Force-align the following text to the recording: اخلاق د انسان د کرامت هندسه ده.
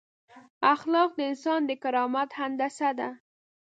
اخلاق 0.73 1.09
د 1.17 1.21
انسان 1.31 1.61
د 1.65 1.71
کرامت 1.83 2.29
هندسه 2.39 2.89
ده. 2.99 3.09